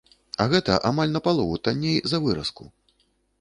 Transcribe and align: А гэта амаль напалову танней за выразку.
А 0.45 0.45
гэта 0.53 0.77
амаль 0.89 1.13
напалову 1.17 1.59
танней 1.67 1.99
за 2.13 2.21
выразку. 2.25 2.69